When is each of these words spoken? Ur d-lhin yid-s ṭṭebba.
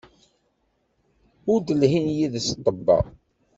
Ur 1.51 1.59
d-lhin 1.61 2.07
yid-s 2.17 2.47
ṭṭebba. 2.57 2.99